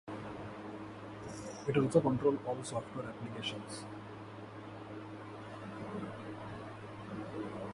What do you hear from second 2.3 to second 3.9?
all software applications.